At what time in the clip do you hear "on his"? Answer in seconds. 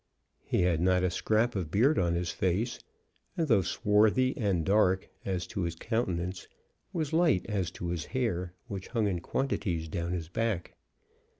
1.99-2.31